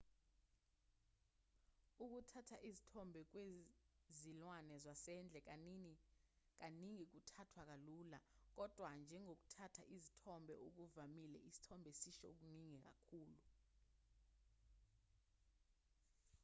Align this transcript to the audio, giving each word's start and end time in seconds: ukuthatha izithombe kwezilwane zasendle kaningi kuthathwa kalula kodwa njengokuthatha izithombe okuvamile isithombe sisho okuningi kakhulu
ukuthatha 2.03 2.57
izithombe 2.69 3.21
kwezilwane 3.31 4.75
zasendle 4.85 5.39
kaningi 5.49 7.05
kuthathwa 7.11 7.61
kalula 7.69 8.19
kodwa 8.55 8.89
njengokuthatha 9.01 9.83
izithombe 9.95 10.53
okuvamile 10.67 11.37
isithombe 11.49 11.89
sisho 12.01 12.25
okuningi 12.33 12.77
kakhulu 12.87 13.39